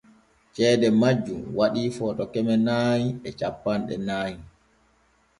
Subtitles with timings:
[0.53, 4.33] Ceede majjun waɗii Footo keme nay e cappanɗe nay.